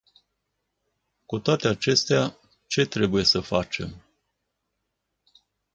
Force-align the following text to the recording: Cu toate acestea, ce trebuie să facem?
Cu 1.25 1.39
toate 1.39 1.67
acestea, 1.67 2.39
ce 2.67 2.85
trebuie 2.85 3.23
să 3.23 3.39
facem? 3.39 4.03